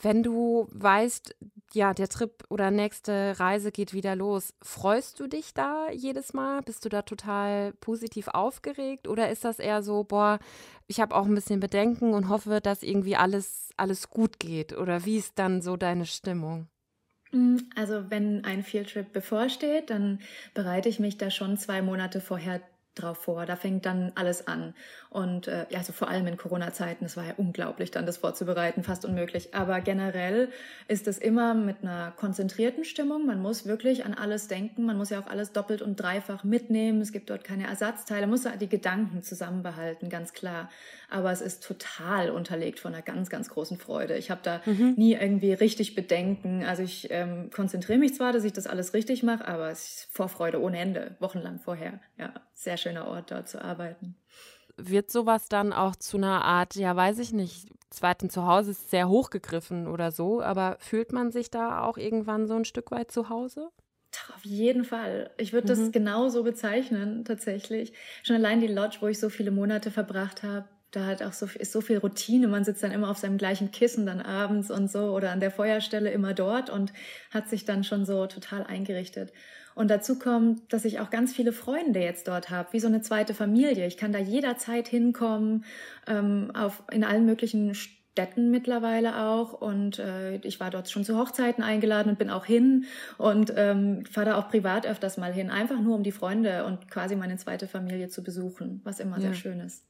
[0.00, 1.34] Wenn du weißt,
[1.74, 6.62] ja, der Trip oder nächste Reise geht wieder los, freust du dich da jedes Mal?
[6.62, 9.08] Bist du da total positiv aufgeregt?
[9.08, 10.38] Oder ist das eher so, boah,
[10.86, 14.76] ich habe auch ein bisschen Bedenken und hoffe, dass irgendwie alles, alles gut geht?
[14.76, 16.68] Oder wie ist dann so deine Stimmung?
[17.32, 20.20] Mm, also wenn ein Fieldtrip bevorsteht, dann
[20.54, 22.60] bereite ich mich da schon zwei Monate vorher
[22.94, 23.46] drauf vor.
[23.46, 24.74] Da fängt dann alles an.
[25.10, 28.82] Und äh, ja, also vor allem in Corona-Zeiten, es war ja unglaublich, dann das vorzubereiten,
[28.82, 29.54] fast unmöglich.
[29.54, 30.48] Aber generell
[30.88, 33.26] ist es immer mit einer konzentrierten Stimmung.
[33.26, 34.84] Man muss wirklich an alles denken.
[34.84, 37.00] Man muss ja auch alles doppelt und dreifach mitnehmen.
[37.00, 38.22] Es gibt dort keine Ersatzteile.
[38.22, 40.68] Man muss die Gedanken zusammenbehalten, ganz klar.
[41.08, 44.16] Aber es ist total unterlegt von einer ganz, ganz großen Freude.
[44.16, 44.94] Ich habe da mhm.
[44.96, 46.64] nie irgendwie richtig Bedenken.
[46.64, 50.08] Also ich ähm, konzentriere mich zwar, dass ich das alles richtig mache, aber es ist
[50.10, 52.00] Vorfreude ohne Ende, wochenlang vorher.
[52.18, 54.16] Ja, sehr schöner Ort, dort zu arbeiten.
[54.76, 59.08] Wird sowas dann auch zu einer Art, ja, weiß ich nicht, zweiten Zuhause ist sehr
[59.08, 63.28] hochgegriffen oder so, aber fühlt man sich da auch irgendwann so ein Stück weit zu
[63.28, 63.70] Hause?
[64.34, 65.30] Auf jeden Fall.
[65.38, 65.92] Ich würde das mhm.
[65.92, 67.92] genau so bezeichnen, tatsächlich.
[68.22, 71.46] Schon allein die Lodge, wo ich so viele Monate verbracht habe, da hat auch so,
[71.46, 72.46] ist so viel Routine.
[72.46, 75.50] Man sitzt dann immer auf seinem gleichen Kissen dann abends und so oder an der
[75.50, 76.92] Feuerstelle immer dort und
[77.32, 79.32] hat sich dann schon so total eingerichtet.
[79.74, 83.02] Und dazu kommt, dass ich auch ganz viele Freunde jetzt dort habe, wie so eine
[83.02, 83.86] zweite Familie.
[83.86, 85.64] Ich kann da jederzeit hinkommen,
[86.06, 89.52] ähm, auf, in allen möglichen Städten mittlerweile auch.
[89.52, 92.84] Und äh, ich war dort schon zu Hochzeiten eingeladen und bin auch hin
[93.18, 96.88] und ähm, fahre da auch privat öfters mal hin, einfach nur um die Freunde und
[96.88, 99.22] quasi meine zweite Familie zu besuchen, was immer ja.
[99.22, 99.84] sehr schön ist.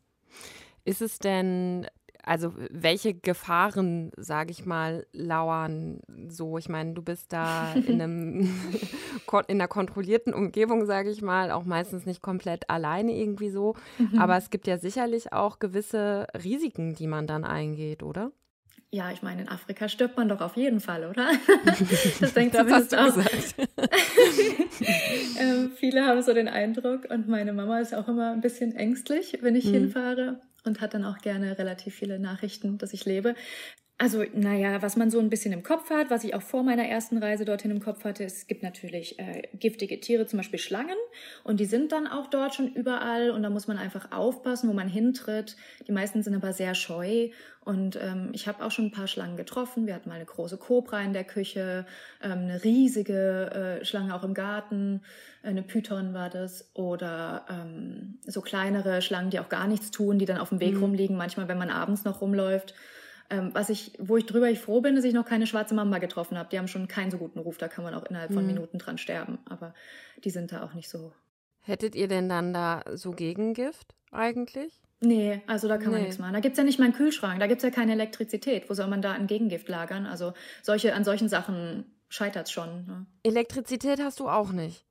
[0.87, 1.87] Ist es denn
[2.27, 6.59] also welche Gefahren, sage ich mal, lauern so?
[6.59, 8.41] Ich meine, du bist da in, einem
[9.49, 13.75] in einer kontrollierten Umgebung, sage ich mal, auch meistens nicht komplett alleine irgendwie so.
[13.99, 14.19] Mhm.
[14.19, 18.33] Aber es gibt ja sicherlich auch gewisse Risiken, die man dann eingeht, oder?
[18.95, 21.29] Ja, ich meine, in Afrika stirbt man doch auf jeden Fall, oder?
[22.21, 23.17] das denkt das du auch.
[25.37, 29.39] ähm, viele haben so den Eindruck und meine Mama ist auch immer ein bisschen ängstlich,
[29.41, 29.73] wenn ich mhm.
[29.73, 33.35] hinfahre und hat dann auch gerne relativ viele Nachrichten, dass ich lebe.
[34.05, 36.87] Also, naja, was man so ein bisschen im Kopf hat, was ich auch vor meiner
[36.87, 40.99] ersten Reise dorthin im Kopf hatte, es gibt natürlich äh, giftige Tiere, zum Beispiel Schlangen.
[41.43, 43.31] Und die sind dann auch dort schon überall.
[43.31, 45.57] Und da muss man einfach aufpassen, wo man hintritt.
[45.89, 47.31] Die meisten sind aber sehr scheu.
[47.65, 49.87] Und ähm, ich habe auch schon ein paar Schlangen getroffen.
[49.87, 51.87] Wir hatten mal eine große Kobra in der Küche,
[52.23, 55.01] ähm, eine riesige äh, Schlange auch im Garten,
[55.43, 56.69] eine Python war das.
[56.75, 60.75] Oder ähm, so kleinere Schlangen, die auch gar nichts tun, die dann auf dem Weg
[60.75, 60.83] mhm.
[60.83, 62.75] rumliegen, manchmal, wenn man abends noch rumläuft.
[63.31, 65.99] Ähm, was ich, wo ich drüber ich froh bin, dass ich noch keine schwarze Mamba
[65.99, 66.49] getroffen habe.
[66.51, 68.49] Die haben schon keinen so guten Ruf, da kann man auch innerhalb von mhm.
[68.49, 69.39] Minuten dran sterben.
[69.49, 69.75] Aber
[70.23, 71.13] die sind da auch nicht so.
[71.61, 74.83] Hättet ihr denn dann da so Gegengift eigentlich?
[75.01, 75.93] Nee, also da kann nee.
[75.93, 76.35] man nichts machen.
[76.35, 78.69] Da gibt es ja nicht mal einen Kühlschrank, da gibt es ja keine Elektrizität.
[78.69, 80.07] Wo soll man da ein Gegengift lagern?
[80.07, 82.85] Also solche, an solchen Sachen scheitert es schon.
[82.87, 83.07] Ne?
[83.23, 84.85] Elektrizität hast du auch nicht.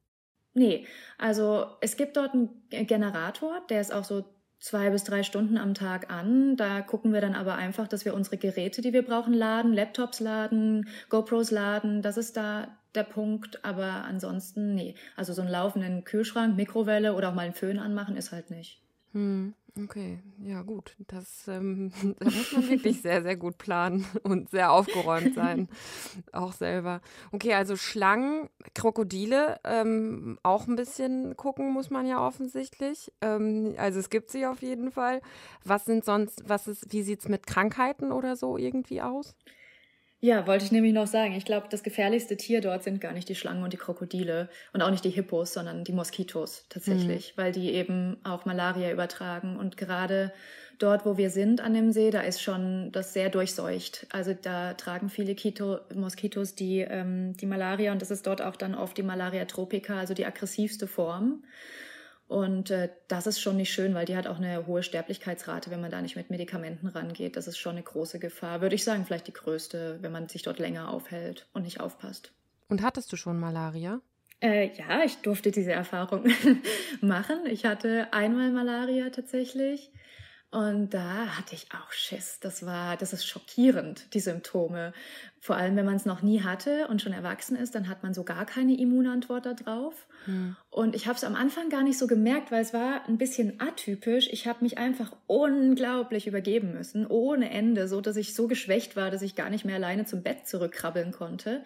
[0.55, 0.85] Nee,
[1.17, 4.25] also es gibt dort einen Generator, der ist auch so
[4.63, 6.55] zwei bis drei Stunden am Tag an.
[6.55, 10.21] Da gucken wir dann aber einfach, dass wir unsere Geräte, die wir brauchen, laden, Laptops
[10.21, 12.01] laden, GoPros laden.
[12.01, 13.65] Das ist da der Punkt.
[13.65, 14.95] Aber ansonsten, nee.
[15.17, 18.81] Also so einen laufenden Kühlschrank, Mikrowelle oder auch mal einen Föhn anmachen ist halt nicht.
[19.11, 19.53] Hm.
[19.81, 20.95] Okay, ja gut.
[21.07, 25.67] Das ähm, da muss man wirklich sehr, sehr gut planen und sehr aufgeräumt sein.
[26.31, 27.01] auch selber.
[27.31, 33.11] Okay, also Schlangen, Krokodile, ähm, auch ein bisschen gucken muss man ja offensichtlich.
[33.21, 35.21] Ähm, also es gibt sie auf jeden Fall.
[35.63, 39.35] Was sind sonst, was ist, wie sieht es mit Krankheiten oder so irgendwie aus?
[40.23, 41.33] Ja, wollte ich nämlich noch sagen.
[41.33, 44.81] Ich glaube, das gefährlichste Tier dort sind gar nicht die Schlangen und die Krokodile und
[44.81, 47.41] auch nicht die Hippos, sondern die Moskitos tatsächlich, mhm.
[47.41, 49.57] weil die eben auch Malaria übertragen.
[49.57, 50.31] Und gerade
[50.79, 54.07] dort, wo wir sind an dem See, da ist schon das sehr durchseucht.
[54.13, 58.55] Also da tragen viele Kito Moskitos die, ähm, die Malaria und das ist dort auch
[58.55, 61.43] dann oft die Malaria tropica, also die aggressivste Form.
[62.33, 65.81] Und äh, das ist schon nicht schön, weil die hat auch eine hohe Sterblichkeitsrate, wenn
[65.81, 67.37] man da nicht mit Medikamenten rangeht.
[67.37, 68.59] Das ist schon eine große Gefahr.
[68.59, 72.31] Würde ich sagen, vielleicht die größte, wenn man sich dort länger aufhält und nicht aufpasst.
[72.69, 74.01] Und hattest du schon Malaria?
[74.41, 76.25] Äh, ja, ich durfte diese Erfahrung
[77.01, 77.45] machen.
[77.45, 79.91] Ich hatte einmal Malaria tatsächlich.
[80.53, 82.37] Und da hatte ich auch Schiss.
[82.39, 84.93] Das war, das ist schockierend, die Symptome.
[85.39, 88.13] Vor allem, wenn man es noch nie hatte und schon erwachsen ist, dann hat man
[88.13, 90.05] so gar keine Immunantwort darauf.
[90.25, 90.55] Hm.
[90.69, 93.59] Und ich habe es am Anfang gar nicht so gemerkt, weil es war ein bisschen
[93.59, 94.29] atypisch.
[94.31, 99.09] Ich habe mich einfach unglaublich übergeben müssen, ohne Ende, so dass ich so geschwächt war,
[99.09, 101.63] dass ich gar nicht mehr alleine zum Bett zurückkrabbeln konnte.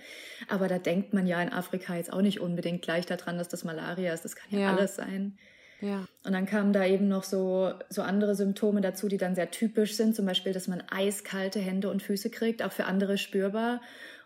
[0.48, 3.66] Aber da denkt man ja in Afrika jetzt auch nicht unbedingt gleich daran, dass das
[3.66, 4.24] Malaria ist.
[4.24, 4.74] Das kann ja, ja.
[4.74, 5.38] alles sein.
[5.82, 6.08] Ja.
[6.24, 9.96] Und dann kamen da eben noch so, so andere Symptome dazu, die dann sehr typisch
[9.96, 10.16] sind.
[10.16, 13.82] Zum Beispiel, dass man eiskalte Hände und Füße kriegt, auch für andere spürbar.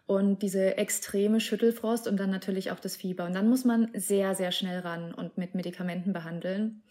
[0.05, 3.25] Und diese extreme Schüttelfrost und dann natürlich auch das Fieber.
[3.25, 6.83] Und dann muss man sehr, sehr schnell ran und mit Medikamenten behandeln.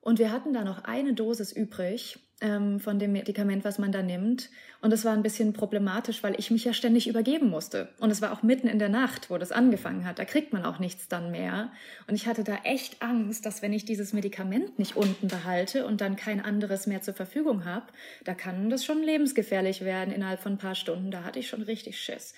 [0.00, 4.02] Und wir hatten da noch eine Dosis übrig ähm, von dem Medikament, was man da
[4.02, 4.50] nimmt.
[4.80, 7.88] Und das war ein bisschen problematisch, weil ich mich ja ständig übergeben musste.
[7.98, 10.18] Und es war auch mitten in der Nacht, wo das angefangen hat.
[10.18, 11.70] Da kriegt man auch nichts dann mehr.
[12.06, 16.00] Und ich hatte da echt Angst, dass wenn ich dieses Medikament nicht unten behalte und
[16.00, 17.86] dann kein anderes mehr zur Verfügung habe,
[18.24, 21.10] da kann das schon lebensgefährlich werden innerhalb von ein paar Stunden.
[21.10, 22.34] Da hatte ich schon richtig Schiss.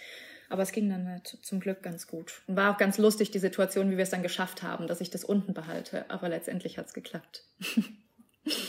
[0.48, 2.42] Aber es ging dann halt zum Glück ganz gut.
[2.46, 5.08] Und war auch ganz lustig, die Situation, wie wir es dann geschafft haben, dass ich
[5.08, 6.10] das unten behalte.
[6.10, 7.44] Aber letztendlich hat es geklappt.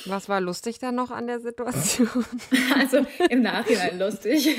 [0.06, 2.26] Was war lustig dann noch an der Situation?
[2.76, 4.58] Also im Nachhinein lustig.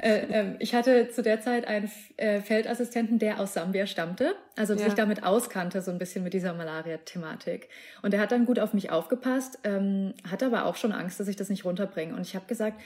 [0.00, 4.74] Äh, ähm, ich hatte zu der Zeit einen äh, Feldassistenten, der aus Sambia stammte, also
[4.74, 4.84] ja.
[4.84, 7.68] sich damit auskannte, so ein bisschen mit dieser Malaria-Thematik.
[8.02, 11.28] Und der hat dann gut auf mich aufgepasst, ähm, hat aber auch schon Angst, dass
[11.28, 12.14] ich das nicht runterbringe.
[12.14, 12.80] Und ich habe gesagt,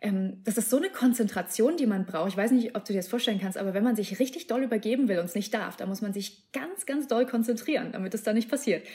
[0.00, 2.30] ähm, das ist so eine Konzentration, die man braucht.
[2.30, 4.62] Ich weiß nicht, ob du dir das vorstellen kannst, aber wenn man sich richtig doll
[4.62, 8.14] übergeben will und es nicht darf, dann muss man sich ganz, ganz doll konzentrieren, damit
[8.14, 8.86] es da nicht passiert.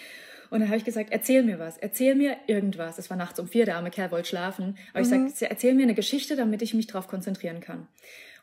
[0.49, 2.97] Und dann habe ich gesagt, erzähl mir was, erzähl mir irgendwas.
[2.97, 4.77] Es war nachts um vier, der arme Kerl wollte schlafen.
[4.93, 5.27] Aber mhm.
[5.27, 7.87] ich sagte, erzähl mir eine Geschichte, damit ich mich darauf konzentrieren kann.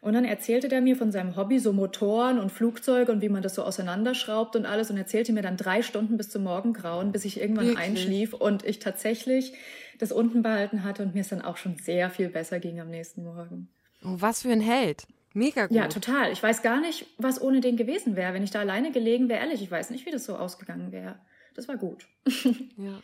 [0.04, 3.42] Und dann erzählte der mir von seinem Hobby, so Motoren und Flugzeuge und wie man
[3.42, 7.24] das so auseinanderschraubt und alles und erzählte mir dann drei Stunden bis zum Morgengrauen, bis
[7.24, 7.86] ich irgendwann Wirklich?
[7.86, 9.54] einschlief und ich tatsächlich
[9.98, 12.90] das unten behalten hatte und mir es dann auch schon sehr viel besser ging am
[12.90, 13.70] nächsten Morgen.
[14.04, 15.04] Oh, was für ein Held.
[15.32, 15.74] Mega gut.
[15.74, 16.32] Ja, total.
[16.32, 18.34] Ich weiß gar nicht, was ohne den gewesen wäre.
[18.34, 21.16] Wenn ich da alleine gelegen wäre, ehrlich, ich weiß nicht, wie das so ausgegangen wäre.
[21.54, 22.06] Das war gut.
[22.76, 23.00] ja.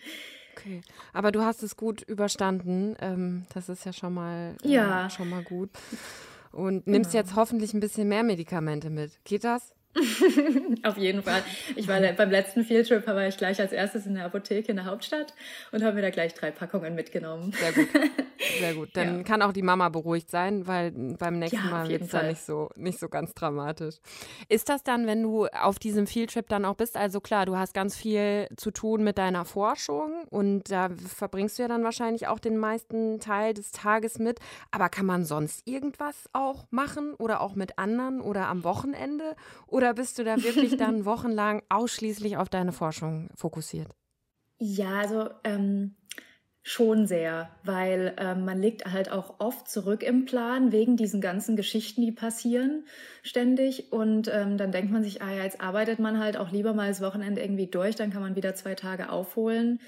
[0.57, 0.83] Okay.
[1.13, 2.97] Aber du hast es gut überstanden.
[3.01, 5.71] Ähm, das ist ja schon mal, äh, schon mal gut.
[6.53, 7.23] Und nimmst genau.
[7.23, 9.13] jetzt hoffentlich ein bisschen mehr Medikamente mit.
[9.25, 9.73] Geht das?
[10.85, 11.43] Auf jeden Fall.
[11.75, 14.85] Ich war beim letzten Fieldtrip war ich gleich als erstes in der Apotheke in der
[14.85, 15.35] Hauptstadt
[15.73, 17.53] und habe mir da gleich drei Packungen mitgenommen.
[17.53, 17.89] Sehr gut.
[18.59, 18.91] Sehr gut.
[18.95, 19.23] Dann ja.
[19.23, 22.41] kann auch die Mama beruhigt sein, weil beim nächsten ja, Mal wird es dann nicht
[22.41, 23.97] so, nicht so ganz dramatisch.
[24.49, 26.97] Ist das dann, wenn du auf diesem Fieldtrip dann auch bist?
[26.97, 31.63] Also klar, du hast ganz viel zu tun mit deiner Forschung und da verbringst du
[31.63, 34.39] ja dann wahrscheinlich auch den meisten Teil des Tages mit.
[34.71, 39.37] Aber kann man sonst irgendwas auch machen oder auch mit anderen oder am Wochenende?
[39.67, 43.89] Oder bist du da wirklich dann wochenlang ausschließlich auf deine Forschung fokussiert?
[44.59, 45.97] Ja, also ähm,
[46.63, 51.57] schon sehr, weil ähm, man liegt halt auch oft zurück im Plan wegen diesen ganzen
[51.57, 52.85] Geschichten, die passieren
[53.23, 53.93] ständig.
[53.93, 56.89] Und ähm, dann denkt man sich, ah ja, jetzt arbeitet man halt auch lieber mal
[56.89, 59.81] das Wochenende irgendwie durch, dann kann man wieder zwei Tage aufholen.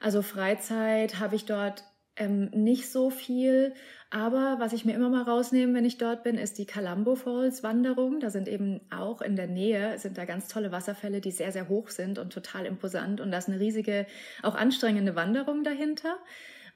[0.00, 1.84] Also Freizeit habe ich dort
[2.16, 3.74] ähm, nicht so viel.
[4.10, 7.62] Aber was ich mir immer mal rausnehme, wenn ich dort bin, ist die Calambo Falls
[7.62, 8.20] Wanderung.
[8.20, 11.68] Da sind eben auch in der Nähe, sind da ganz tolle Wasserfälle, die sehr, sehr
[11.68, 13.20] hoch sind und total imposant.
[13.20, 14.06] Und da ist eine riesige,
[14.42, 16.16] auch anstrengende Wanderung dahinter.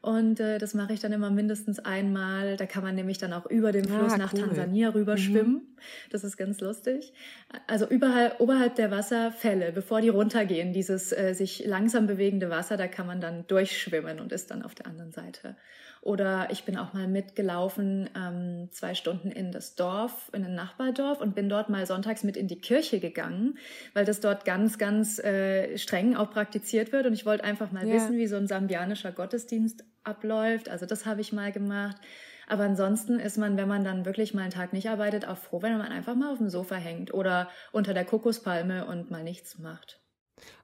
[0.00, 2.56] Und äh, das mache ich dann immer mindestens einmal.
[2.56, 4.40] Da kann man nämlich dann auch über den Fluss ah, nach cool.
[4.40, 5.18] Tansania rüber mhm.
[5.18, 5.76] schwimmen.
[6.10, 7.12] Das ist ganz lustig.
[7.66, 12.86] Also überhalb, oberhalb der Wasserfälle, bevor die runtergehen, dieses äh, sich langsam bewegende Wasser, da
[12.86, 15.56] kann man dann durchschwimmen und ist dann auf der anderen Seite.
[16.00, 21.20] Oder ich bin auch mal mitgelaufen, ähm, zwei Stunden in das Dorf, in ein Nachbardorf
[21.20, 23.58] und bin dort mal sonntags mit in die Kirche gegangen,
[23.94, 27.06] weil das dort ganz, ganz äh, streng auch praktiziert wird.
[27.06, 27.94] Und ich wollte einfach mal ja.
[27.94, 30.68] wissen, wie so ein sambianischer Gottesdienst abläuft.
[30.68, 31.96] Also das habe ich mal gemacht.
[32.48, 35.60] Aber ansonsten ist man, wenn man dann wirklich mal einen Tag nicht arbeitet, auch froh,
[35.60, 39.58] wenn man einfach mal auf dem Sofa hängt oder unter der Kokospalme und mal nichts
[39.58, 40.00] macht.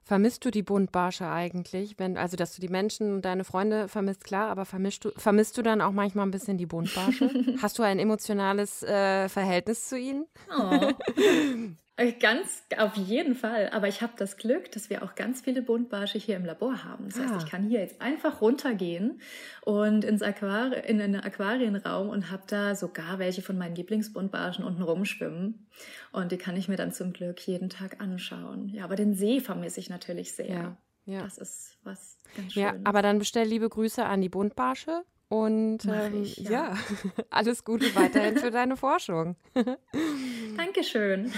[0.03, 1.95] Vermisst du die Buntbarsche eigentlich?
[1.97, 5.57] Wenn, also, dass du die Menschen und deine Freunde vermisst, klar, aber vermisst du, vermisst
[5.57, 7.29] du dann auch manchmal ein bisschen die Buntbarsche?
[7.61, 10.25] Hast du ein emotionales äh, Verhältnis zu ihnen?
[10.57, 10.91] Oh.
[11.97, 13.69] Äh, ganz auf jeden Fall.
[13.71, 17.09] Aber ich habe das Glück, dass wir auch ganz viele Buntbarsche hier im Labor haben.
[17.09, 17.23] Das ah.
[17.23, 19.21] heißt, ich kann hier jetzt einfach runtergehen
[19.61, 24.81] und ins Aquari in einen Aquarienraum und habe da sogar welche von meinen Lieblingsbuntbarschen unten
[24.81, 25.67] rumschwimmen.
[26.11, 28.69] Und die kann ich mir dann zum Glück jeden Tag anschauen.
[28.69, 30.47] Ja, aber den See vermisse ich natürlich sehr.
[30.47, 30.77] Ja.
[31.05, 31.21] Ja.
[31.21, 32.73] Das ist was ganz Schönes.
[32.73, 36.51] Ja, aber dann bestell liebe Grüße an die Buntbarsche und ähm, ich, ja.
[36.51, 36.77] ja.
[37.29, 39.35] alles Gute weiterhin für deine Forschung.
[40.57, 41.31] Dankeschön.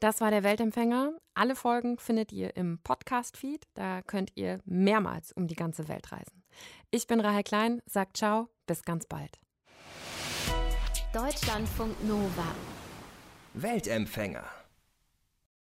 [0.00, 1.12] Das war der Weltempfänger.
[1.34, 3.66] Alle Folgen findet ihr im Podcast-Feed.
[3.74, 6.42] Da könnt ihr mehrmals um die ganze Welt reisen.
[6.90, 9.38] Ich bin Rahel Klein, sagt ciao, bis ganz bald.
[11.14, 12.54] Deutschlandfunk Nova.
[13.54, 14.44] Weltempfänger.